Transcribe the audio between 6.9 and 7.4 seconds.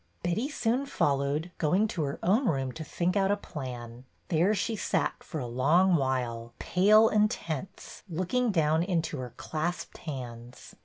and